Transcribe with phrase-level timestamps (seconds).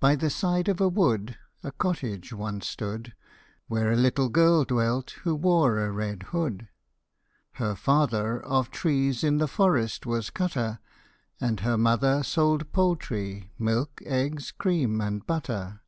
[0.00, 3.14] the side of a wood A cottage once stood,
[3.68, 6.66] Where a little girl dwelt, who wore a red hood.
[7.52, 10.80] Her father of trees in the forest was cutter,
[11.40, 15.82] And her mother sold poultry, milk, eggs, cream, and butter.